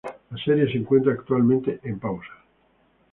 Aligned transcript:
La 0.31 0.43
serie 0.43 0.65
se 0.71 0.79
encuentra 0.79 1.13
actualmente 1.13 1.79
en 1.83 1.99
pausa. 1.99 2.33